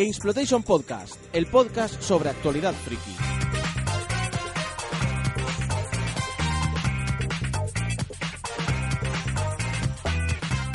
[0.00, 3.39] Gamesplotation Podcast, el podcast sobre actualidad friki.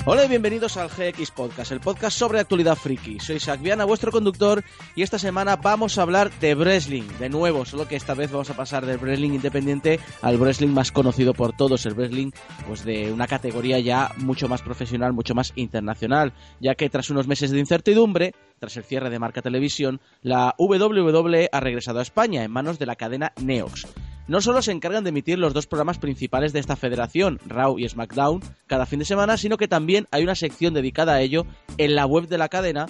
[0.07, 3.19] Hola y bienvenidos al GX Podcast, el podcast sobre actualidad friki.
[3.19, 4.63] Soy Viana, vuestro conductor,
[4.96, 8.51] y esta semana vamos a hablar de wrestling, de nuevo, solo que esta vez vamos
[8.51, 12.29] a pasar del wrestling independiente al wrestling más conocido por todos, el wrestling
[12.68, 17.28] pues de una categoría ya mucho más profesional, mucho más internacional, ya que tras unos
[17.28, 22.44] meses de incertidumbre, tras el cierre de Marca Televisión, la WWE ha regresado a España
[22.44, 23.88] en manos de la cadena Neox.
[24.28, 27.88] No solo se encargan de emitir los dos programas principales de esta federación, Raw y
[27.88, 31.46] SmackDown, cada fin de semana, sino que también hay una sección dedicada a ello
[31.78, 32.88] en la web de la cadena,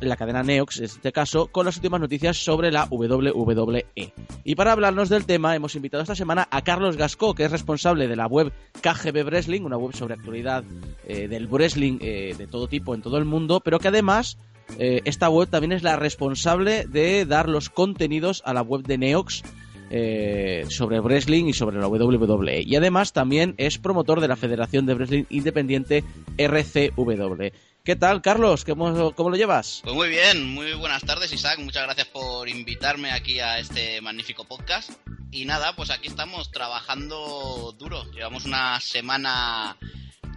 [0.00, 3.86] la cadena Neox en este caso, con las últimas noticias sobre la WWE.
[4.44, 8.06] Y para hablarnos del tema hemos invitado esta semana a Carlos Gasco, que es responsable
[8.06, 10.62] de la web KGB Wrestling, una web sobre actualidad
[11.06, 14.38] eh, del wrestling eh, de todo tipo en todo el mundo, pero que además
[14.78, 18.98] eh, esta web también es la responsable de dar los contenidos a la web de
[18.98, 19.42] Neox
[19.94, 22.62] eh, sobre wrestling y sobre la WWE.
[22.64, 26.02] Y además también es promotor de la Federación de Wrestling Independiente
[26.38, 27.52] RCW.
[27.84, 28.64] ¿Qué tal, Carlos?
[28.64, 29.80] ¿Cómo, ¿Cómo, lo llevas?
[29.84, 31.58] Pues muy bien, muy buenas tardes, Isaac.
[31.58, 34.92] Muchas gracias por invitarme aquí a este magnífico podcast.
[35.30, 38.10] Y nada, pues aquí estamos trabajando duro.
[38.12, 39.76] Llevamos una semana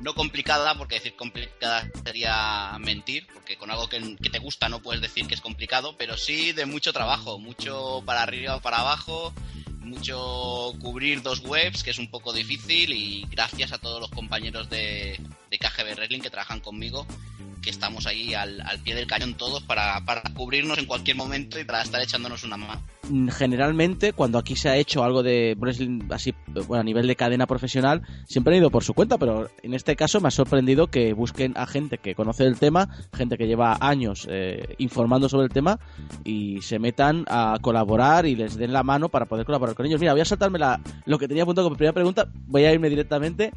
[0.02, 5.02] no complicada, porque decir complicada sería mentir, porque con algo que, te gusta no puedes
[5.02, 9.34] decir que es complicado, pero sí de mucho trabajo, mucho para arriba o para abajo,
[9.86, 14.69] mucho cubrir dos webs, que es un poco difícil, y gracias a todos los compañeros
[14.69, 15.19] de,
[15.50, 17.05] de KGB Wrestling que trabajan conmigo,
[17.66, 21.64] que estamos ahí al, pie del cañón todos para, para, cubrirnos en cualquier momento y
[21.64, 22.81] para estar echándonos una mano.
[23.31, 26.33] Generalmente, cuando aquí se ha hecho algo de wrestling así,
[26.67, 29.95] bueno, a nivel de cadena profesional, siempre han ido por su cuenta, pero en este
[29.95, 33.77] caso me ha sorprendido que busquen a gente que conoce el tema, gente que lleva
[33.80, 35.80] años eh, informando sobre el tema
[36.23, 39.99] y se metan a colaborar y les den la mano para poder colaborar con ellos.
[39.99, 42.89] Mira, voy a saltarme la, lo que tenía apuntado como primera pregunta, voy a irme
[42.89, 43.53] directamente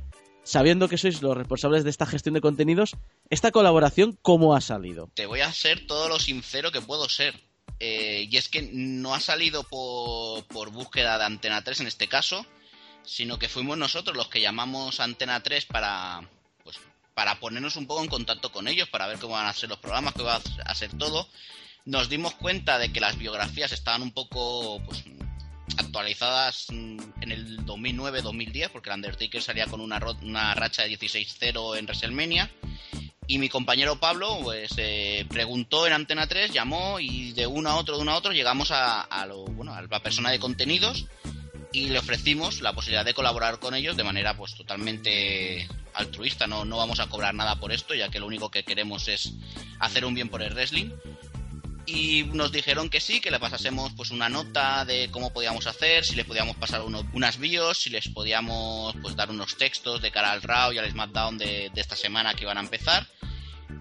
[0.48, 2.96] sabiendo que sois los responsables de esta gestión de contenidos,
[3.28, 5.10] ¿esta colaboración cómo ha salido?
[5.14, 7.34] Te voy a ser todo lo sincero que puedo ser.
[7.80, 12.46] Eh, y es que no ha salido por, búsqueda de Antena 3 en este caso,
[13.04, 16.28] sino que fuimos nosotros los que llamamos Antena 3 para,
[16.64, 16.78] pues,
[17.12, 19.78] para ponernos un poco en contacto con ellos, para ver cómo van a ser los
[19.78, 21.28] programas, qué va a ser todo.
[21.84, 25.04] Nos dimos cuenta de que las biografías estaban un poco pues,
[25.76, 31.78] actualizadas mm, en el 2009-2010, porque el Undertaker salía con una, una racha de 16-0
[31.78, 32.50] en WrestleMania.
[33.26, 37.76] Y mi compañero Pablo pues eh, preguntó en Antena 3, llamó y de uno a
[37.76, 41.06] otro, de uno a otro, llegamos a, a la persona de contenidos
[41.72, 46.64] y le ofrecimos la posibilidad de colaborar con ellos de manera pues totalmente altruista, no,
[46.64, 49.34] no vamos a cobrar nada por esto, ya que lo único que queremos es
[49.78, 50.90] hacer un bien por el wrestling
[51.88, 56.04] y nos dijeron que sí, que le pasásemos pues una nota de cómo podíamos hacer,
[56.04, 60.32] si les podíamos pasar unas bios, si les podíamos pues dar unos textos de cara
[60.32, 63.06] al RAW y al SmackDown de, de esta semana que iban a empezar.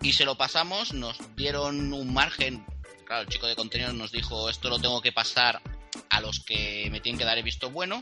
[0.01, 2.65] Y se lo pasamos, nos dieron un margen,
[3.05, 5.61] claro, el chico de contenido nos dijo esto lo tengo que pasar
[6.09, 8.01] a los que me tienen que dar el visto bueno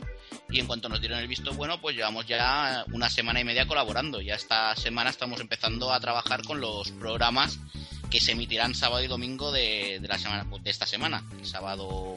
[0.50, 3.66] y en cuanto nos dieron el visto bueno pues llevamos ya una semana y media
[3.66, 4.20] colaborando.
[4.20, 7.58] Ya esta semana estamos empezando a trabajar con los programas
[8.10, 11.24] que se emitirán sábado y domingo de, la semana, de esta semana.
[11.38, 12.14] El sábado,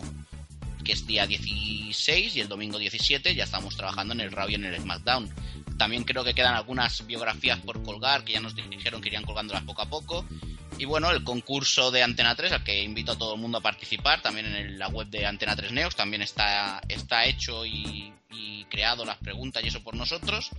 [0.83, 4.55] que es día 16, y el domingo 17 ya estamos trabajando en el Raw y
[4.55, 5.29] en el SmackDown.
[5.77, 9.63] También creo que quedan algunas biografías por colgar, que ya nos dijeron que irían colgándolas
[9.63, 10.25] poco a poco.
[10.77, 13.61] Y bueno, el concurso de Antena 3, al que invito a todo el mundo a
[13.61, 18.13] participar, también en la web de Antena 3 Neos, también está, está hecho y
[18.69, 20.51] creado las preguntas y eso por nosotros.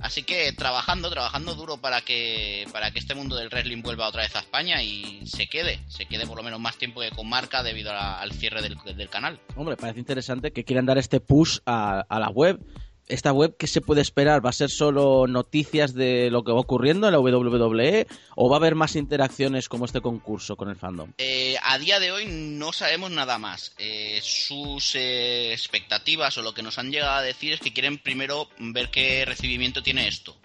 [0.00, 4.22] Así que trabajando, trabajando duro para que, para que este mundo del wrestling vuelva otra
[4.22, 7.28] vez a España y se quede, se quede por lo menos más tiempo que con
[7.28, 9.40] marca debido al cierre del, canal.
[9.54, 12.60] Hombre, parece interesante que quieran dar este push a, a la web
[13.08, 14.44] esta web, ¿qué se puede esperar?
[14.44, 18.56] ¿Va a ser solo noticias de lo que va ocurriendo en la WWE o va
[18.56, 21.12] a haber más interacciones como este concurso con el fandom?
[21.18, 23.74] Eh, a día de hoy no sabemos nada más.
[23.78, 27.98] Eh, sus eh, expectativas o lo que nos han llegado a decir es que quieren
[27.98, 30.36] primero ver qué recibimiento tiene esto.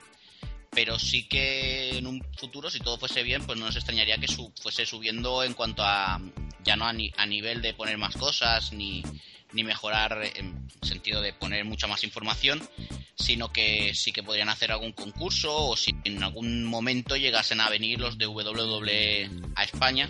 [0.70, 4.28] Pero sí que en un futuro, si todo fuese bien, pues no nos extrañaría que
[4.62, 6.22] fuese subiendo en cuanto a,
[6.64, 9.04] ya no a, a nivel de poner más cosas ni
[9.54, 12.62] ni mejorar en sentido de poner mucha más información,
[13.16, 17.70] sino que sí que podrían hacer algún concurso o si en algún momento llegasen a
[17.70, 20.10] venir los de WWE a España.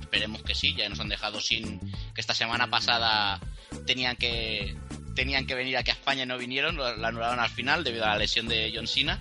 [0.00, 1.80] Esperemos que sí, ya nos han dejado sin
[2.14, 3.40] que esta semana pasada
[3.86, 4.76] tenían que
[5.14, 8.08] tenían que venir aquí a España y no vinieron, lo, anularon al final debido a
[8.08, 9.20] la lesión de John Cena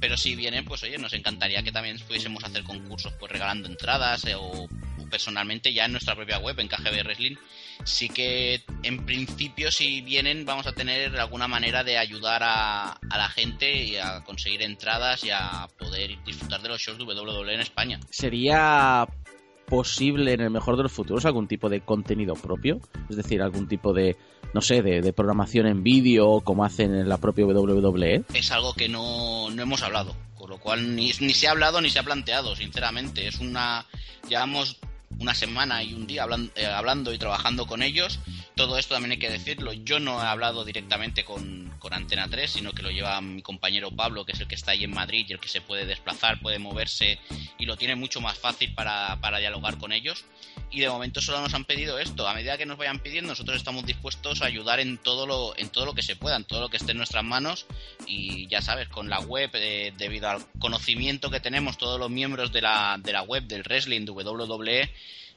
[0.00, 4.24] pero si vienen, pues oye, nos encantaría que también pudiésemos hacer concursos pues regalando entradas
[4.26, 4.68] eh, o
[5.10, 7.36] personalmente ya en nuestra propia web, en KGB Wrestling,
[7.84, 13.18] sí que en principio si vienen vamos a tener alguna manera de ayudar a, a
[13.18, 17.54] la gente y a conseguir entradas y a poder disfrutar de los shows de WWE
[17.54, 18.00] en España.
[18.10, 19.06] ¿Sería
[19.66, 22.80] posible en el mejor de los futuros algún tipo de contenido propio?
[23.10, 24.16] Es decir, algún tipo de,
[24.54, 28.24] no sé, de, de programación en vídeo como hacen en la propia WWE.
[28.32, 30.14] Es algo que no, no hemos hablado,
[30.46, 33.26] con lo cual ni, ni se ha hablado ni se ha planteado, sinceramente.
[33.26, 33.84] Es una...
[34.28, 34.76] Llevamos
[35.18, 38.18] una semana y un día hablando, eh, hablando, y trabajando con ellos.
[38.54, 39.72] Todo esto también hay que decirlo.
[39.72, 43.90] Yo no he hablado directamente con, con, Antena 3, sino que lo lleva mi compañero
[43.90, 46.40] Pablo, que es el que está ahí en Madrid y el que se puede desplazar,
[46.40, 47.18] puede moverse
[47.58, 50.24] y lo tiene mucho más fácil para, para dialogar con ellos.
[50.70, 52.26] Y de momento solo nos han pedido esto.
[52.26, 55.70] A medida que nos vayan pidiendo, nosotros estamos dispuestos a ayudar en todo lo, en
[55.70, 57.66] todo lo que se pueda, en todo lo que esté en nuestras manos.
[58.06, 62.52] Y ya sabes, con la web, eh, debido al conocimiento que tenemos todos los miembros
[62.52, 64.90] de la, de la web del wrestling de WWE,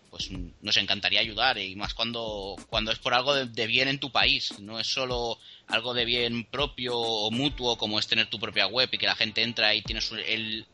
[0.10, 0.30] pues
[0.62, 4.60] nos encantaría ayudar y más cuando, cuando es por algo de, bien en tu país,
[4.60, 8.90] no es solo algo de bien propio o mutuo como es tener tu propia web
[8.92, 10.66] y que la gente entra y tienes el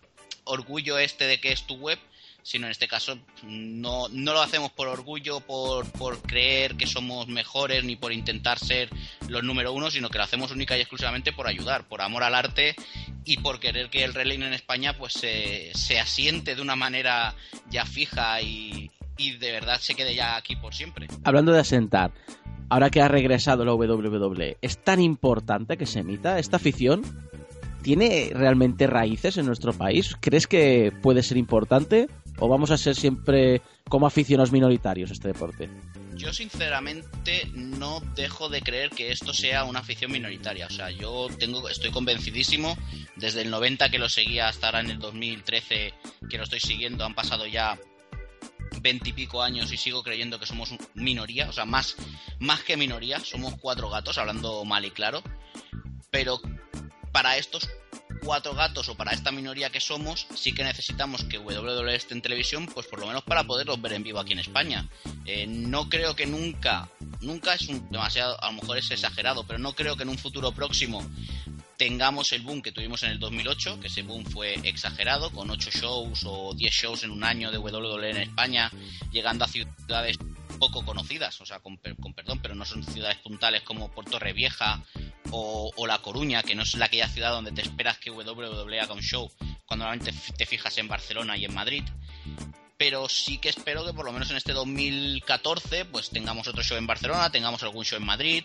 [0.46, 2.00] orgullo este de que es tu web,
[2.44, 7.28] sino en este caso no, no lo hacemos por orgullo, por, por creer que somos
[7.28, 8.90] mejores ni por intentar ser
[9.28, 12.36] los número uno, sino que lo hacemos única y exclusivamente por ayudar, por amor al
[12.36, 12.76] arte
[13.26, 17.34] y por querer que el wrestling en España pues se, se asiente de una manera
[17.72, 21.08] ya fija y, y de verdad se quede ya aquí por siempre.
[21.24, 22.12] Hablando de asentar,
[22.70, 27.04] ahora que ha regresado la WWE, ¿es tan importante que se emita esta afición?
[27.82, 30.16] ¿Tiene realmente raíces en nuestro país?
[30.20, 32.08] ¿Crees que puede ser importante?
[32.40, 35.70] ¿O vamos a ser siempre como aficionados minoritarios este deporte?
[36.16, 40.66] Yo sinceramente no dejo de creer que esto sea una afición minoritaria.
[40.66, 42.76] O sea, yo tengo, estoy convencidísimo,
[43.18, 45.94] desde el 90 que lo seguía hasta ahora en el 2013
[46.30, 47.78] que lo estoy siguiendo, han pasado ya
[48.82, 51.96] veintipico años y sigo creyendo que somos minoría, o sea, más,
[52.40, 55.24] más que minoría, somos cuatro gatos, hablando mal y claro,
[56.12, 56.40] pero
[57.12, 57.70] para estos
[58.26, 62.22] cuatro gatos o para esta minoría que somos, sí que necesitamos que WWE esté en
[62.22, 64.90] televisión, pues por lo menos para poderlos ver en vivo aquí en España.
[65.26, 66.90] Eh, no creo que nunca,
[67.22, 70.18] nunca es un, demasiado, a lo mejor es exagerado, pero no creo que en un
[70.18, 71.08] futuro próximo
[71.78, 75.70] tengamos el boom que tuvimos en el 2008, que ese boom fue exagerado, con 8
[75.72, 78.72] shows o 10 shows en un año de WWE en España,
[79.12, 80.18] llegando a ciudades
[80.60, 84.84] poco conocidas, o sea, con, con perdón, pero no son ciudades puntales como Puerto Revieja
[85.32, 88.94] o, La Coruña, que no es la aquella ciudad donde te esperas que WWE haga
[88.94, 89.30] un show,
[89.66, 91.84] cuando normalmente te fijas en Barcelona y en Madrid.
[92.78, 96.78] Pero sí que espero que por lo menos en este 2014 pues tengamos otro show
[96.78, 98.44] en Barcelona, tengamos algún show en Madrid,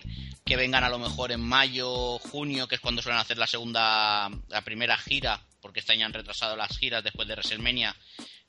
[0.50, 4.28] que vengan a lo mejor en mayo, junio, que es cuando suelen hacer la segunda,
[4.48, 7.94] la primera gira, porque este año han retrasado las giras después de WrestleMania,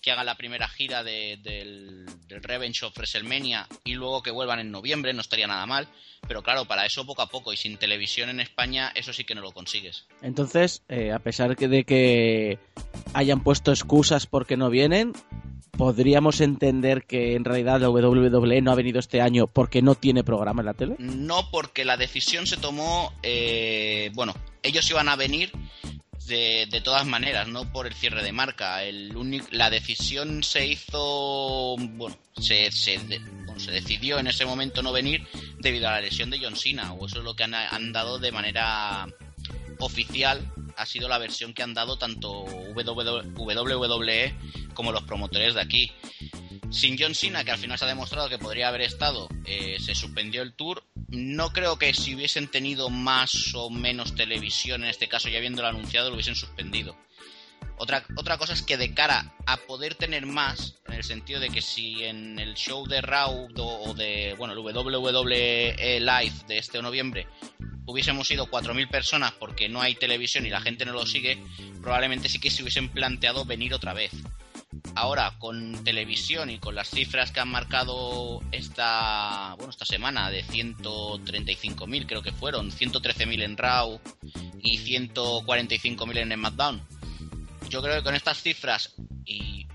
[0.01, 4.59] que hagan la primera gira de, del, del Revenge of WrestleMania y luego que vuelvan
[4.59, 5.87] en noviembre, no estaría nada mal.
[6.27, 9.35] Pero claro, para eso poco a poco y sin televisión en España, eso sí que
[9.35, 10.07] no lo consigues.
[10.21, 12.59] Entonces, eh, a pesar de que
[13.13, 15.13] hayan puesto excusas porque no vienen,
[15.71, 20.23] ¿podríamos entender que en realidad la WWE no ha venido este año porque no tiene
[20.23, 20.95] programa en la tele?
[20.99, 24.33] No, porque la decisión se tomó, eh, bueno,
[24.63, 25.51] ellos iban a venir
[26.31, 28.83] de, de, todas maneras, no por el cierre de marca.
[28.83, 32.99] El único, la decisión se hizo, bueno, se, se,
[33.57, 35.27] se, decidió en ese momento no venir
[35.59, 38.17] debido a la lesión de John Cena, o eso es lo que han, han dado
[38.17, 39.05] de manera
[39.79, 44.35] oficial ha sido la versión que han dado tanto WWE
[44.73, 45.91] como los promotores de aquí.
[46.71, 49.93] Sin John Cena, que al final se ha demostrado que podría haber estado, eh, se
[49.93, 50.83] suspendió el tour.
[51.09, 55.67] No creo que si hubiesen tenido más o menos televisión, en este caso ya habiéndolo
[55.67, 56.95] anunciado, lo hubiesen suspendido.
[57.77, 61.49] Otra, otra cosa es que de cara a poder tener más, en el sentido de
[61.49, 66.81] que si en el show de Raw o de, bueno, el WWE Live de este
[66.81, 67.27] noviembre
[67.85, 71.37] hubiésemos sido 4.000 personas porque no hay televisión y la gente no lo sigue,
[71.81, 74.11] probablemente sí que se hubiesen planteado venir otra vez.
[74.95, 80.43] Ahora, con televisión y con las cifras que han marcado esta, bueno, esta semana de
[80.43, 83.99] 135.000 creo que fueron, 113.000 en Raw
[84.59, 86.81] y 145.000 en SmackDown.
[87.69, 88.93] Yo creo que con estas cifras
[89.25, 89.65] y,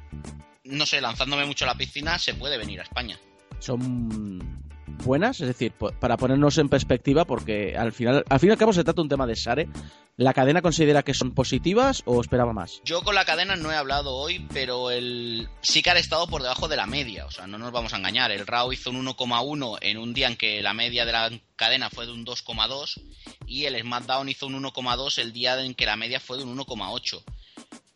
[0.64, 3.18] no sé, lanzándome mucho a la piscina, se puede venir a España.
[3.58, 4.65] Son
[5.04, 5.40] buenas?
[5.40, 8.84] Es decir, para ponernos en perspectiva, porque al final, al fin y al cabo se
[8.84, 9.68] trata de un tema de Sare.
[10.16, 12.80] ¿La cadena considera que son positivas o esperaba más?
[12.84, 16.40] Yo con la cadena no he hablado hoy, pero el sí que ha estado por
[16.42, 17.26] debajo de la media.
[17.26, 18.30] O sea, no nos vamos a engañar.
[18.30, 21.90] El RAW hizo un 1,1 en un día en que la media de la cadena
[21.90, 23.00] fue de un 2,2
[23.46, 26.56] y el SmackDown hizo un 1,2 el día en que la media fue de un
[26.56, 27.22] 1,8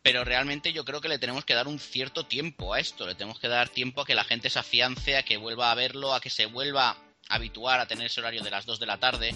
[0.03, 3.15] pero realmente yo creo que le tenemos que dar un cierto tiempo a esto, le
[3.15, 6.13] tenemos que dar tiempo a que la gente se afiance, a que vuelva a verlo,
[6.13, 6.97] a que se vuelva a
[7.29, 9.35] habituar a tener ese horario de las 2 de la tarde.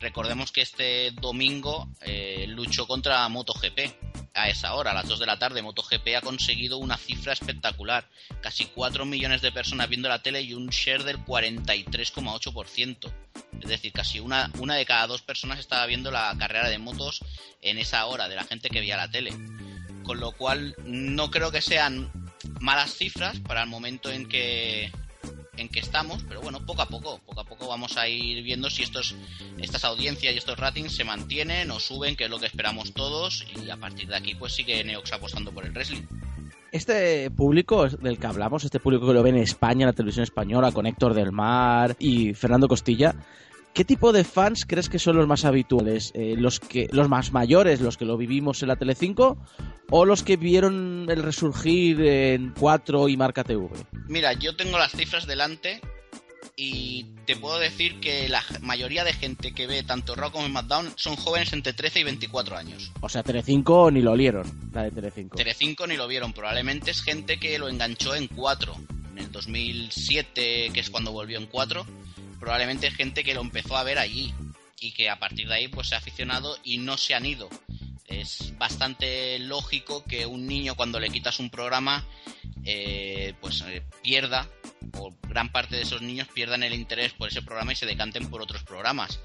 [0.00, 4.08] Recordemos que este domingo eh, luchó contra MotoGP.
[4.34, 8.08] A esa hora, a las 2 de la tarde, MotoGP ha conseguido una cifra espectacular.
[8.40, 13.12] Casi 4 millones de personas viendo la tele y un share del 43,8%.
[13.60, 17.18] Es decir, casi una, una de cada dos personas estaba viendo la carrera de motos
[17.62, 19.32] en esa hora, de la gente que veía la tele
[20.08, 22.10] con lo cual no creo que sean
[22.60, 24.90] malas cifras para el momento en que
[25.58, 28.70] en que estamos, pero bueno, poco a poco, poco a poco vamos a ir viendo
[28.70, 29.16] si estos,
[29.58, 33.44] estas audiencias y estos ratings se mantienen o suben, que es lo que esperamos todos,
[33.54, 36.02] y a partir de aquí pues sigue Neox apostando por el wrestling.
[36.70, 40.22] Este público del que hablamos, este público que lo ve en España, en la televisión
[40.22, 43.14] española, con Héctor del Mar y Fernando Costilla,
[43.74, 46.12] ¿Qué tipo de fans crees que son los más habituales?
[46.14, 49.38] Eh, ¿los, que, ¿Los más mayores, los que lo vivimos en la Telecinco?
[49.90, 53.68] ¿O los que vieron el resurgir en 4 y Marca TV?
[54.08, 55.80] Mira, yo tengo las cifras delante
[56.56, 60.92] y te puedo decir que la mayoría de gente que ve tanto Raw como SmackDown
[60.96, 62.90] son jóvenes entre 13 y 24 años.
[63.00, 65.36] O sea, Telecinco ni lo olieron, la de Telecinco.
[65.36, 68.74] Telecinco ni lo vieron, probablemente es gente que lo enganchó en 4,
[69.12, 71.86] en el 2007, que es cuando volvió en 4
[72.38, 74.34] probablemente gente que lo empezó a ver allí
[74.80, 77.48] y que a partir de ahí pues se ha aficionado y no se han ido.
[78.06, 82.06] Es bastante lógico que un niño cuando le quitas un programa
[82.64, 84.48] eh, pues eh, pierda
[84.94, 88.28] o gran parte de esos niños pierdan el interés por ese programa y se decanten
[88.30, 89.20] por otros programas.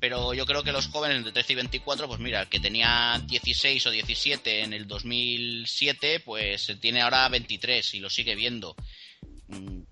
[0.00, 3.20] Pero yo creo que los jóvenes de 13 y 24, pues mira, el que tenía
[3.26, 8.76] 16 o 17 en el 2007, pues tiene ahora 23 y lo sigue viendo
[9.48, 9.82] mm,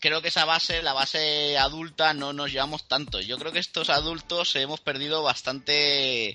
[0.00, 3.20] creo que esa base, la base adulta, no nos llevamos tanto.
[3.20, 6.34] Yo creo que estos adultos hemos perdido bastante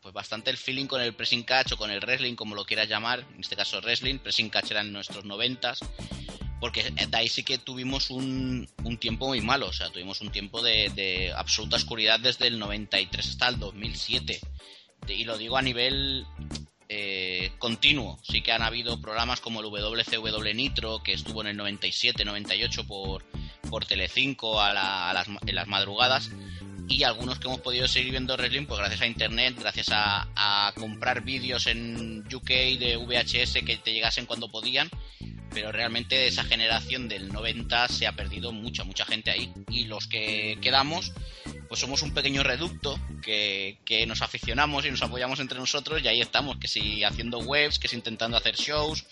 [0.00, 2.90] pues bastante el feeling con el pressing catch o con el wrestling, como lo quieras
[2.90, 5.80] llamar, en este caso wrestling, pressing catch era en nuestros noventas,
[6.60, 10.30] porque de ahí sí que tuvimos un, un tiempo muy malo, o sea, tuvimos un
[10.30, 14.40] tiempo de, de, absoluta oscuridad desde el 93 hasta el 2007.
[15.08, 16.26] Y lo digo a nivel
[16.88, 18.18] eh, continuo.
[18.22, 23.24] Sí que han habido programas como el WCW Nitro, que estuvo en el 97-98 por,
[23.70, 26.30] por Telecinco a, las, en las madrugadas,
[26.88, 30.72] y algunos que hemos podido seguir viendo wrestling pues gracias a internet, gracias a, a
[30.74, 32.48] comprar vídeos en UK
[32.78, 34.90] de VHS que te llegasen cuando podían,
[35.54, 39.52] pero realmente esa generación del 90 se ha perdido mucha, mucha gente ahí.
[39.70, 41.12] Y los que quedamos,
[41.74, 46.06] pues somos un pequeño reducto que, que, nos aficionamos y nos apoyamos entre nosotros y
[46.06, 49.04] ahí estamos, que si haciendo webs, que si intentando hacer shows,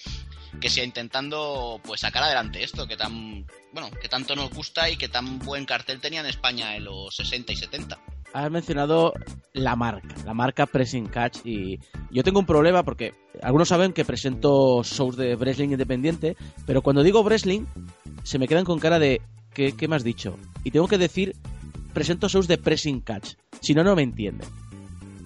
[0.60, 4.96] que si intentando pues sacar adelante esto que tan bueno, que tanto nos gusta y
[4.96, 7.98] que tan buen cartel tenía en España en los 60 y 70
[8.32, 9.12] has mencionado
[9.54, 11.80] la marca, la marca Pressing Catch y
[12.12, 17.02] yo tengo un problema porque algunos saben que presento shows de wrestling independiente, pero cuando
[17.02, 17.64] digo wrestling
[18.22, 19.20] se me quedan con cara de
[19.52, 20.38] ¿qué, qué me has dicho?
[20.62, 21.34] Y tengo que decir
[21.92, 24.48] presento shows de Pressing Catch, si no no me entienden.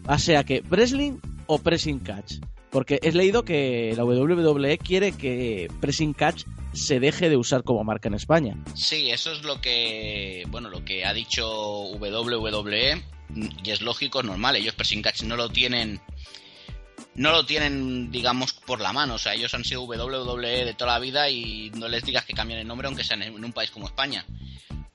[0.08, 2.34] O sea que wrestling o Pressing Catch.
[2.70, 7.84] Porque he leído que la WWE quiere que Pressing Catch se deje de usar como
[7.84, 8.56] marca en España.
[8.74, 11.48] Sí, eso es lo que, bueno, lo que ha dicho
[11.92, 13.02] WWE
[13.34, 14.56] y es lógico, es normal.
[14.56, 16.00] Ellos Pressing Catch no lo tienen,
[17.14, 19.14] no lo tienen, digamos, por la mano.
[19.14, 22.34] O sea, ellos han sido WWE de toda la vida y no les digas que
[22.34, 24.24] cambien el nombre aunque sean en un país como España.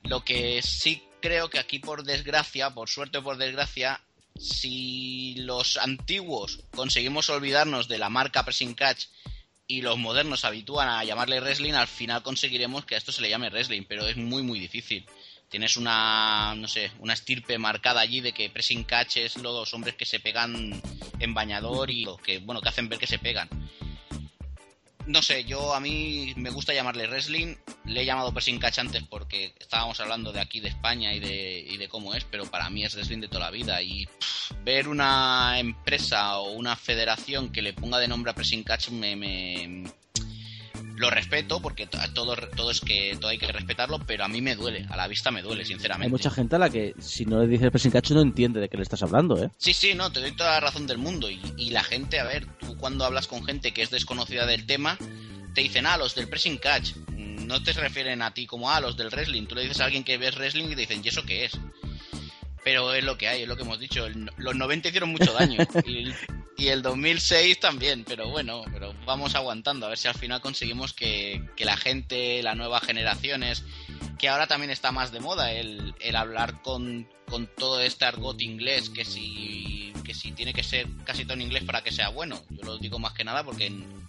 [0.03, 4.01] Lo que sí creo que aquí, por desgracia, por suerte o por desgracia,
[4.37, 9.05] si los antiguos conseguimos olvidarnos de la marca Pressing Catch
[9.67, 13.21] y los modernos se habitúan a llamarle wrestling, al final conseguiremos que a esto se
[13.21, 15.05] le llame wrestling, pero es muy muy difícil.
[15.49, 19.95] Tienes una, no sé, una estirpe marcada allí de que pressing catch es los hombres
[19.95, 20.81] que se pegan
[21.19, 23.49] en bañador y que, bueno, que hacen ver que se pegan
[25.08, 27.55] no sé, yo a mí me gusta llamarle wrestling.
[27.86, 31.65] Le he llamado pressing catch antes porque estábamos hablando de aquí de España y de,
[31.67, 33.81] y de cómo es, pero para mí es wrestling de toda la vida.
[33.81, 34.08] Y
[34.63, 39.15] ver una empresa o una federación que le ponga de nombre a pressing catch me,
[39.15, 39.84] me,
[41.01, 44.55] lo respeto porque todo, todo es que todo hay que respetarlo, pero a mí me
[44.55, 46.05] duele, a la vista me duele, sinceramente.
[46.05, 48.70] Hay mucha gente a la que si no le dices pressing catch no entiende de
[48.70, 49.50] qué le estás hablando, ¿eh?
[49.58, 52.24] Sí, sí, no, te doy toda la razón del mundo y, y la gente, a
[52.24, 52.48] ver,
[52.81, 54.97] cuando hablas con gente que es desconocida del tema,
[55.53, 56.95] te dicen, ah, los del pressing catch.
[57.15, 59.45] no te refieren a ti como a los del wrestling.
[59.45, 61.53] Tú le dices a alguien que ves wrestling y te dicen, ¿y eso qué es?
[62.63, 64.07] Pero es lo que hay, es lo que hemos dicho.
[64.38, 65.59] los 90 hicieron mucho daño.
[65.85, 66.11] y,
[66.57, 69.85] y, el 2006 también, pero bueno, pero vamos aguantando.
[69.85, 73.63] A ver si al final conseguimos que, que la gente, las nuevas generaciones,
[74.19, 78.39] que ahora también está más de moda, el, el hablar con, con todo este argot
[78.41, 82.41] inglés, que si, si tiene que ser casi todo en inglés para que sea bueno.
[82.49, 84.01] Yo lo digo más que nada porque en,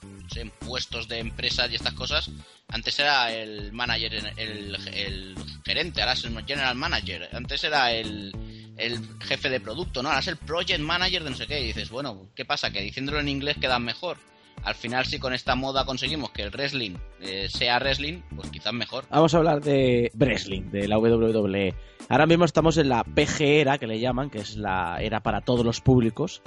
[0.61, 2.31] puestos de empresas y estas cosas,
[2.69, 8.33] antes era el manager, el, el gerente, ahora es el general manager, antes era el,
[8.77, 10.09] el jefe de producto, ¿no?
[10.09, 11.61] Ahora es el project manager de no sé qué.
[11.61, 12.71] Y dices, bueno, ¿qué pasa?
[12.71, 14.19] Que diciéndolo en inglés queda mejor.
[14.65, 18.73] Al final, si con esta moda conseguimos que el wrestling eh, sea wrestling, pues quizás
[18.73, 19.05] mejor.
[19.11, 21.75] Vamos a hablar de wrestling, de la WWE.
[22.09, 25.41] Ahora mismo estamos en la PG era, que le llaman, que es la era para
[25.41, 26.43] todos los públicos.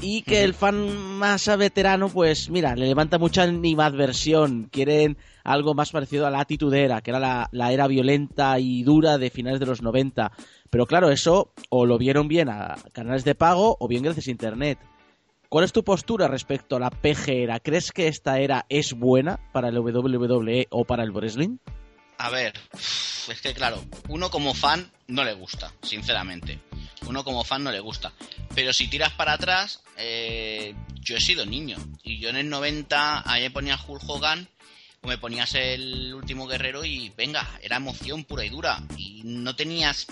[0.00, 4.68] Y que el fan más veterano, pues mira, le levanta mucha animadversión.
[4.70, 9.16] Quieren algo más parecido a la atitudera, que era la, la, era violenta y dura
[9.16, 10.32] de finales de los 90.
[10.70, 14.32] Pero claro, eso o lo vieron bien a canales de pago o bien gracias a
[14.32, 14.78] Internet.
[15.56, 17.60] ¿Cuál es tu postura respecto a la PG era?
[17.60, 21.56] ¿Crees que esta era es buena para el WWE o para el wrestling?
[22.18, 26.60] A ver, es que claro, uno como fan no le gusta, sinceramente.
[27.08, 28.12] Uno como fan no le gusta.
[28.54, 31.78] Pero si tiras para atrás, eh, yo he sido niño.
[32.02, 34.46] Y yo en el 90, ahí me ponía Hulk Hogan
[35.00, 38.82] o me ponías el último guerrero y venga, era emoción pura y dura.
[38.98, 40.06] Y no tenías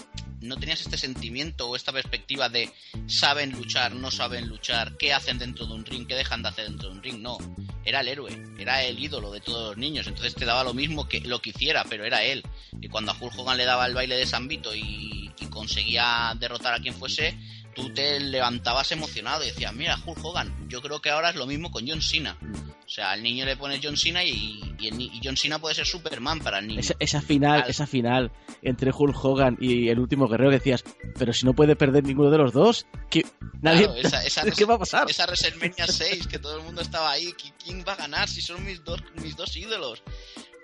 [0.44, 2.70] no tenías este sentimiento o esta perspectiva de
[3.06, 6.68] saben luchar, no saben luchar, qué hacen dentro de un ring, qué dejan de hacer
[6.68, 7.18] dentro de un ring.
[7.20, 7.38] No,
[7.84, 10.06] era el héroe, era el ídolo de todos los niños.
[10.06, 12.42] Entonces te daba lo mismo que lo que hiciera, pero era él.
[12.80, 16.34] Y cuando a Hulk Hogan le daba el baile de San Vito y, y conseguía
[16.38, 17.36] derrotar a quien fuese,
[17.75, 21.47] tú te levantabas emocionado y decías, mira, Hulk Hogan, yo creo que ahora es lo
[21.47, 22.38] mismo con John Cena.
[22.87, 26.40] O sea, al niño le pones John Cena y, y, John Cena puede ser Superman
[26.40, 26.81] para el niño.
[26.99, 28.31] Esa, final, esa final
[28.62, 30.85] entre Hulk Hogan y el último guerrero decías,
[31.19, 33.25] pero si no puede perder ninguno de los dos, ¿qué,
[33.62, 33.88] nadie,
[34.57, 35.11] ¿qué va a pasar?
[35.11, 38.64] Esa WrestleMania 6, que todo el mundo estaba ahí, ¿quién va a ganar si son
[38.64, 40.02] mis dos, mis dos ídolos?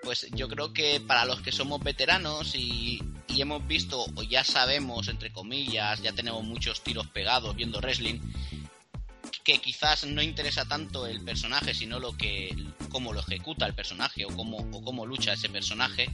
[0.03, 4.43] Pues yo creo que para los que somos veteranos y, y hemos visto, o ya
[4.43, 8.19] sabemos, entre comillas, ya tenemos muchos tiros pegados viendo wrestling,
[9.43, 12.55] que quizás no interesa tanto el personaje, sino lo que
[12.89, 16.09] cómo lo ejecuta el personaje o cómo, o cómo lucha ese personaje,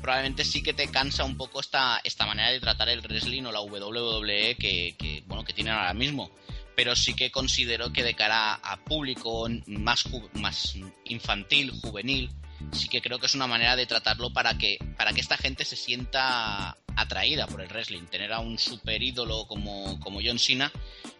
[0.00, 3.52] probablemente sí que te cansa un poco esta, esta manera de tratar el wrestling o
[3.52, 6.30] la WWE que, que, bueno, que tienen ahora mismo.
[6.76, 10.04] Pero sí que considero que de cara a público más,
[10.34, 12.30] más infantil, juvenil,
[12.72, 15.64] sí que creo que es una manera de tratarlo para que, para que esta gente
[15.64, 18.06] se sienta atraída por el wrestling.
[18.06, 20.72] Tener a un super ídolo como, como John Cena,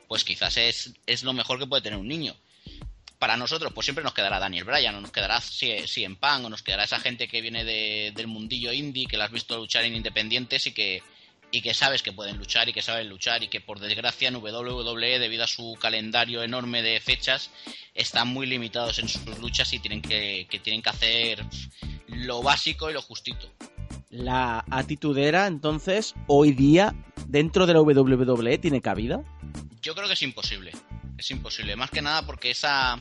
[0.09, 2.35] pues quizás es, es lo mejor que puede tener un niño.
[3.19, 6.63] Para nosotros, pues siempre nos quedará Daniel Bryan, o nos quedará en Punk, o nos
[6.63, 9.95] quedará esa gente que viene de, del mundillo indie, que la has visto luchar en
[9.95, 11.03] independientes y que,
[11.51, 14.37] y que sabes que pueden luchar y que saben luchar y que por desgracia en
[14.37, 17.51] WWE debido a su calendario enorme de fechas
[17.95, 21.45] están muy limitados en sus luchas y tienen que, que tienen que hacer
[22.07, 23.51] lo básico y lo justito.
[24.11, 26.95] La atitudera entonces hoy día
[27.31, 29.23] dentro de la WWE tiene cabida?
[29.81, 30.73] Yo creo que es imposible.
[31.17, 31.77] Es imposible.
[31.77, 33.01] Más que nada porque esa,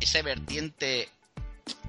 [0.00, 1.08] esa vertiente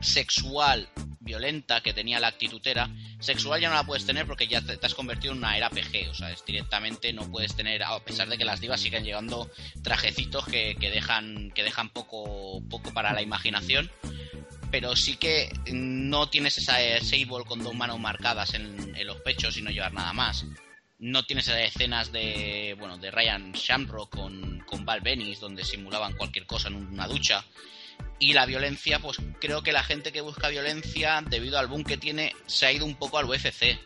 [0.01, 0.89] sexual
[1.19, 2.89] violenta que tenía la actitudera,
[3.19, 6.09] sexual ya no la puedes tener porque ya te, has convertido en una era PG,
[6.09, 9.49] o sea, es directamente no puedes tener, a pesar de que las divas siguen llegando
[9.83, 13.91] trajecitos que, que dejan, que dejan poco, poco para la imaginación,
[14.71, 19.61] pero sí que no tienes esa Sable con dos manos marcadas en, los pechos y
[19.61, 20.45] no llevar nada más.
[20.99, 26.45] No tienes escenas de, bueno, de Ryan Shamrock con, con Val Venis donde simulaban cualquier
[26.45, 27.43] cosa en una ducha.
[28.19, 31.97] Y la violencia, pues creo que la gente que busca violencia, debido al boom que
[31.97, 33.79] tiene, se ha ido un poco al UFC.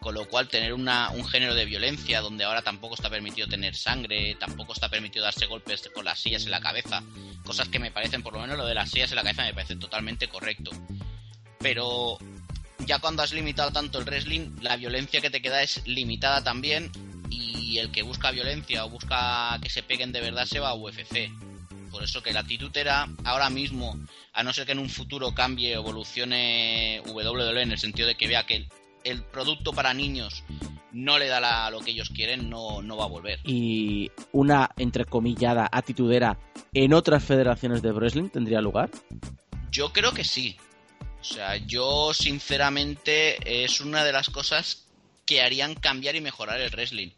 [0.00, 0.88] Con lo cual, tener un
[1.28, 5.90] género de violencia donde ahora tampoco está permitido tener sangre, tampoco está permitido darse golpes
[5.94, 7.02] con las sillas en la cabeza.
[7.44, 9.52] Cosas que me parecen, por lo menos lo de las sillas en la cabeza me
[9.52, 10.70] parece totalmente correcto.
[11.58, 12.16] Pero
[12.86, 16.90] ya cuando has limitado tanto el wrestling, la violencia que te queda es limitada también.
[17.28, 20.74] Y el que busca violencia o busca que se peguen de verdad se va a
[20.74, 21.30] UFC
[21.88, 23.98] por eso que la actitud era ahora mismo,
[24.32, 28.28] a no ser que en un futuro cambie, evolucione WWE en el sentido de que
[28.28, 28.68] vea que
[29.04, 30.44] el, producto para niños
[30.92, 33.40] no le da lo que ellos quieren, no, no va a volver.
[33.44, 36.38] ¿Y una, entrecomillada, atitudera
[36.72, 38.90] en otras federaciones de wrestling tendría lugar?
[39.70, 40.56] Yo creo que sí.
[41.20, 44.86] O sea, yo sinceramente es una de las cosas
[45.26, 47.10] que harían cambiar y mejorar el wrestling.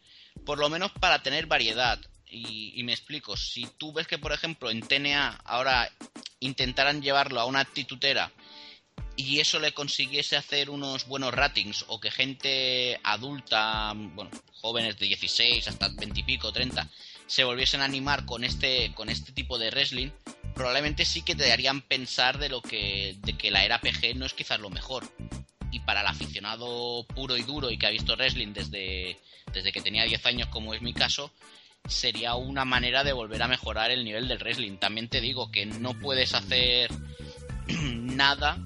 [0.44, 2.00] Por lo menos para tener variedad.
[2.30, 5.90] Y, me explico, si tú ves que, por ejemplo, en TNA ahora
[6.38, 8.32] intentaran llevarlo a una actitudera
[9.16, 15.06] y eso le consiguiese hacer unos buenos ratings o que gente adulta, bueno, jóvenes de
[15.06, 16.88] 16 hasta 20 y pico, 30,
[17.26, 20.10] se volviesen a animar con este, con este tipo de wrestling,
[20.54, 24.26] probablemente sí que te harían pensar de lo que, de que la era PG no
[24.26, 25.10] es quizás lo mejor.
[25.70, 29.18] Y para el aficionado puro y duro y que ha visto wrestling desde,
[29.52, 31.32] desde que tenía 10 años, como es mi caso,
[31.88, 34.78] sería una manera de volver a mejorar el nivel del wrestling.
[34.78, 36.90] También te digo que no puedes hacer
[37.68, 38.58] nada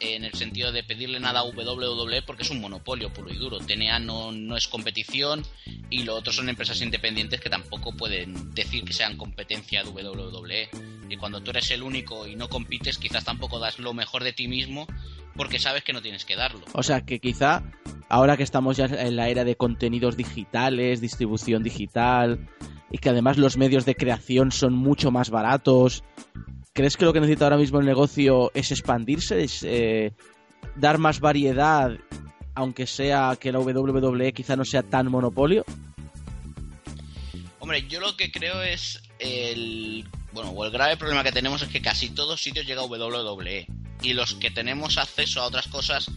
[0.00, 3.58] en el sentido de pedirle nada a WWE porque es un monopolio puro y duro.
[3.58, 5.42] TNA no, no es competición
[5.90, 10.68] y lo otro son empresas independientes que tampoco pueden decir que sean competencia de WWE.
[11.08, 14.32] Y cuando tú eres el único y no compites, quizás tampoco das lo mejor de
[14.32, 14.86] ti mismo
[15.36, 16.64] porque sabes que no tienes que darlo.
[16.72, 17.62] O sea que quizá
[18.08, 22.48] ahora que estamos ya en la era de contenidos digitales, distribución digital
[22.90, 26.04] y que además los medios de creación son mucho más baratos,
[26.76, 30.12] ¿crees que lo que necesita ahora mismo el negocio es expandirse, eh,
[30.76, 31.90] dar más variedad,
[32.54, 35.64] aunque sea que la WWE quizá no sea tan monopolio?
[37.58, 41.68] Hombre, yo lo que creo es el bueno, o el grave problema que tenemos es
[41.68, 43.66] que casi todos sitios llega WWE
[44.02, 46.10] y los que tenemos acceso a otras cosas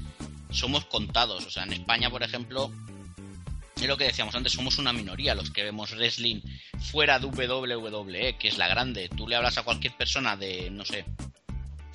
[0.52, 1.46] somos contados.
[1.46, 2.70] O sea, en España, por ejemplo,
[3.84, 6.42] es lo que decíamos antes, somos una minoría los que vemos wrestling
[6.92, 9.10] fuera de WWE, que es la grande.
[9.10, 11.06] Tú le hablas a cualquier persona de, no sé,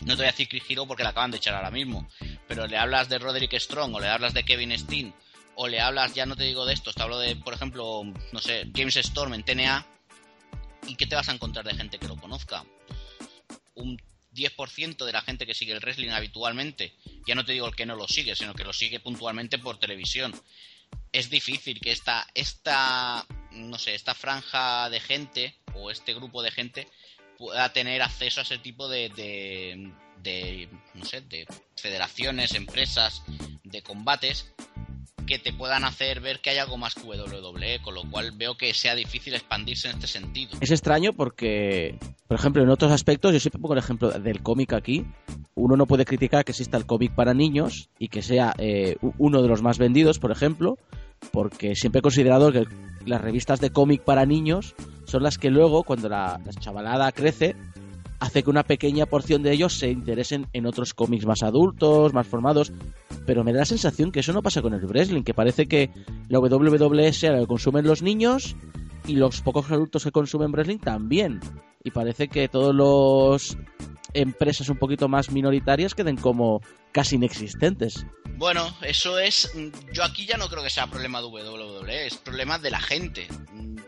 [0.05, 2.09] no te voy a decir Chris porque la acaban de echar ahora mismo,
[2.47, 5.15] pero le hablas de Roderick Strong o le hablas de Kevin Steen
[5.55, 8.41] o le hablas, ya no te digo de esto, te hablo de, por ejemplo, no
[8.41, 9.87] sé, James Storm en TNA
[10.89, 12.65] y ¿qué te vas a encontrar de gente que lo conozca?
[13.75, 14.01] Un
[14.35, 16.93] 10% de la gente que sigue el wrestling habitualmente,
[17.27, 19.79] ya no te digo el que no lo sigue, sino que lo sigue puntualmente por
[19.79, 20.35] televisión.
[21.13, 26.51] Es difícil que esta, esta, no sé, esta franja de gente o este grupo de
[26.51, 26.89] gente
[27.39, 30.69] pueda tener acceso a ese tipo de, de, de
[31.29, 33.23] de federaciones, empresas,
[33.63, 34.53] de combates
[35.27, 38.57] que te puedan hacer ver que hay algo más que WWE, con lo cual veo
[38.57, 40.57] que sea difícil expandirse en este sentido.
[40.61, 44.73] Es extraño porque, por ejemplo, en otros aspectos, yo siempre pongo el ejemplo del cómic
[44.73, 45.05] aquí,
[45.55, 49.43] uno no puede criticar que exista el cómic para niños y que sea eh, uno
[49.43, 50.79] de los más vendidos, por ejemplo,
[51.33, 52.65] porque siempre he considerado que
[53.07, 57.55] las revistas de cómic para niños son las que luego, cuando la, la chavalada crece,
[58.21, 62.27] hace que una pequeña porción de ellos se interesen en otros cómics más adultos, más
[62.27, 62.73] formados.
[63.27, 65.91] Pero me da la sensación que eso no pasa con el wrestling, que parece que
[66.29, 68.57] la WWE sea la que consumen los niños
[69.07, 71.41] y los pocos adultos que consumen wrestling también.
[71.83, 73.57] Y parece que todos los
[74.15, 78.07] empresas un poquito más minoritarias queden como casi inexistentes.
[78.37, 79.53] Bueno, eso es.
[79.93, 83.29] Yo aquí ya no creo que sea problema de WWE, es problema de la gente.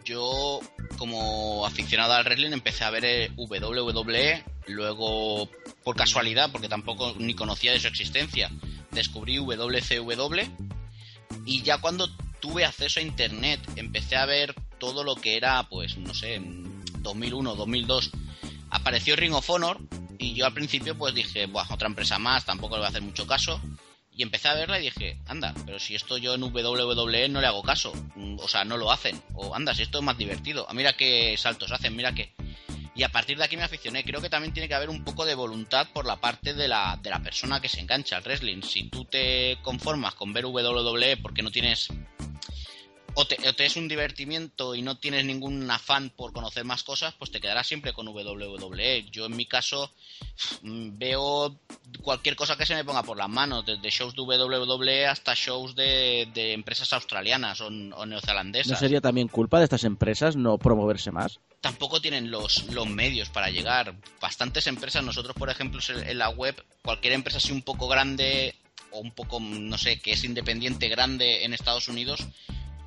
[0.05, 0.61] Yo,
[0.99, 5.49] como aficionado al wrestling, empecé a ver eh, WWE, luego,
[5.83, 8.51] por casualidad, porque tampoco ni conocía de su existencia,
[8.93, 10.41] descubrí WCW.
[11.45, 12.09] Y ya cuando
[12.41, 16.41] tuve acceso a internet, empecé a ver todo lo que era, pues, no sé,
[17.01, 18.11] 2001, 2002.
[18.71, 19.81] Apareció Ring of Honor,
[20.19, 23.03] y yo al principio pues dije, Buah, otra empresa más, tampoco le voy a hacer
[23.03, 23.61] mucho caso.
[24.13, 27.47] Y empecé a verla y dije, anda, pero si esto yo en WWE no le
[27.47, 27.93] hago caso.
[28.15, 29.23] Mm, o sea, no lo hacen.
[29.35, 30.67] O anda, si esto es más divertido.
[30.69, 32.33] Ah, mira qué saltos hacen, mira qué.
[32.95, 34.05] Y a partir de aquí me aficioné.
[34.05, 36.99] Creo que también tiene que haber un poco de voluntad por la parte de la,
[37.03, 38.63] de la persona que se engancha al wrestling.
[38.63, 41.91] Si tú te conformas con ver WWE porque no tienes
[43.19, 47.31] o te, es un divertimiento y no tienes ningún afán por conocer más cosas, pues
[47.31, 49.07] te quedarás siempre con WWE.
[49.11, 49.91] Yo en mi caso
[50.61, 51.57] mm, veo
[52.03, 55.75] cualquier cosa que se me ponga por las manos, desde shows de WWE hasta shows
[55.75, 58.73] de, empresas australianas o, neozelandesas.
[58.73, 61.41] ¿No sería también culpa de estas empresas no promoverse más?
[61.63, 63.95] Tampoco tienen los, los medios para llegar.
[64.21, 68.55] Bastantes empresas, nosotros por ejemplo en la web, cualquier empresa así un poco grande
[68.91, 72.27] o un poco, no sé, que es independiente grande en Estados Unidos,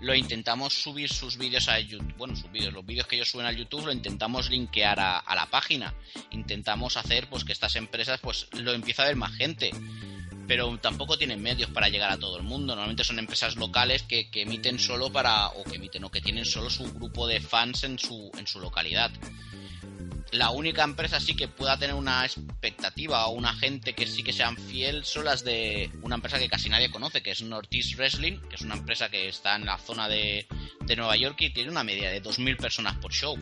[0.01, 3.45] lo intentamos subir sus vídeos a YouTube, bueno, sus vídeos, los vídeos que ellos suben
[3.45, 5.93] al YouTube lo intentamos linkear a, la página,
[6.31, 9.71] intentamos hacer pues que estas empresas pues lo empiece a ver más gente,
[10.47, 14.29] pero tampoco tienen medios para llegar a todo el mundo, normalmente son empresas locales que,
[14.29, 17.83] que emiten solo para, o que emiten o que tienen solo su grupo de fans
[17.83, 19.11] en su, en su localidad
[20.31, 24.33] la única empresa sí que pueda tener una expectativa o una gente que sí que
[24.33, 28.39] sean fiel son las de una empresa que casi nadie conoce, que es Northeast Wrestling,
[28.49, 30.47] que es una empresa que está en la zona de,
[30.81, 33.37] de Nueva York y tiene una media de 2.000 personas por show.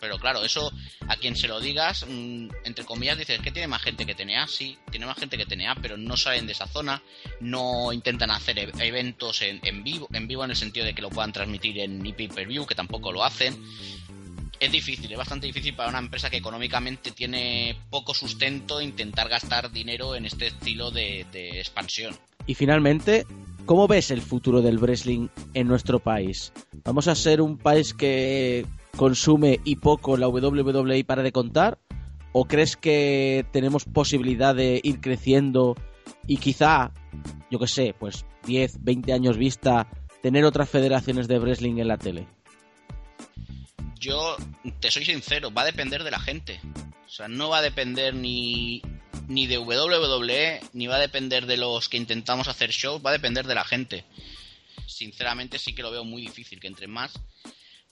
[0.00, 0.70] Pero claro, eso
[1.08, 4.46] a quien se lo digas, mm, entre comillas, dices que tiene más gente que TNA,
[4.48, 7.02] sí, tiene más gente que TNA, pero no salen de esa zona,
[7.40, 11.00] no intentan hacer e-, eventos en, en vivo, en vivo en el sentido de que
[11.00, 13.56] lo puedan transmitir en pay per view, que tampoco lo hacen
[14.60, 19.70] es difícil, es bastante difícil para una empresa que económicamente tiene poco sustento intentar gastar
[19.70, 22.14] dinero en este estilo de, expansión.
[22.46, 23.26] Y finalmente,
[23.66, 26.52] ¿cómo ves el futuro del wrestling en nuestro país?
[26.84, 31.78] ¿Vamos a ser un país que consume y poco la WWE para de contar?
[32.32, 35.76] ¿O crees que tenemos posibilidad de ir creciendo
[36.26, 36.92] y quizá,
[37.50, 39.88] yo que sé, pues 10, 20 años vista,
[40.22, 42.26] tener otras federaciones de wrestling en la tele?
[43.98, 44.36] Yo
[44.80, 46.60] te soy sincero, va a depender de la gente.
[47.06, 48.82] O sea, no va a depender ni,
[49.28, 53.14] ni de WWE, ni va a depender de los que intentamos hacer shows, va a
[53.14, 54.04] depender de la gente.
[54.86, 57.12] Sinceramente sí que lo veo muy difícil, que entre más,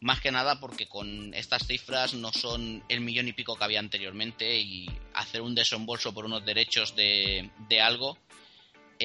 [0.01, 3.81] más que nada porque con estas cifras no son el millón y pico que había
[3.81, 8.19] anteriormente y hacer un desembolso por unos derechos de, de algo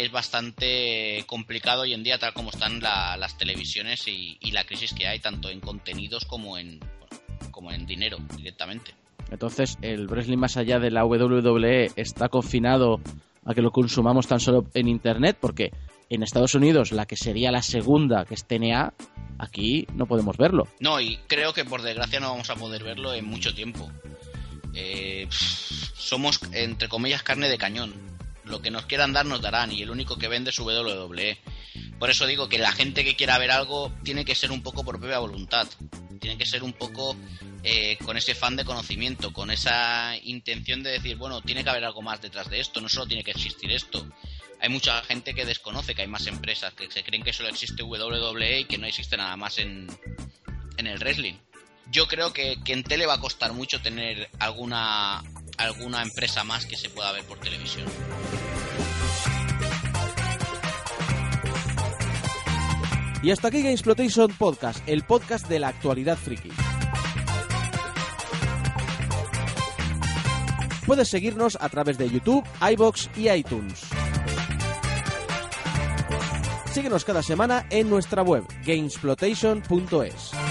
[0.03, 4.93] es bastante complicado hoy en día tal como están las televisiones y, y, la crisis
[4.93, 6.79] que hay tanto en contenidos como en,
[7.51, 8.93] como en dinero directamente.
[9.31, 13.01] Entonces, el wrestling más allá de la WWE está confinado
[13.45, 15.71] a que lo consumamos tan solo en Internet, porque
[16.09, 18.93] en Estados Unidos, la que sería la segunda, que es TNA,
[19.39, 20.67] aquí no podemos verlo.
[20.79, 23.89] No, y creo que por desgracia no vamos a poder verlo en mucho tiempo.
[24.73, 28.16] Eh, somos, entre comillas, carne de cañón.
[28.47, 31.37] Lo que nos quieran dar nos darán, y el único que vende es WWE.
[31.99, 34.83] Por eso digo que la gente que quiera ver algo tiene que ser un poco
[34.83, 35.67] por propia voluntad.
[36.19, 37.15] Tiene que ser un poco
[37.63, 41.85] eh, con ese fan de conocimiento, con esa intención de decir, bueno, tiene que haber
[41.85, 44.07] algo más detrás de esto, no solo tiene que existir esto.
[44.59, 47.83] Hay mucha gente que desconoce que hay más empresas, que se creen que solo existe
[47.83, 49.87] WWE y que no existe nada más en,
[50.77, 51.35] en el wrestling.
[51.91, 55.23] Yo creo que, que en tele va a costar mucho tener alguna,
[55.57, 57.85] alguna empresa más que se pueda ver por televisión.
[63.23, 66.49] Y hasta aquí Gamesplotation Podcast, el podcast de la actualidad friki.
[70.85, 73.81] Puedes seguirnos a través de YouTube, iBox y iTunes.
[76.71, 80.46] Síguenos cada semana en nuestra web, gamesplotation.es.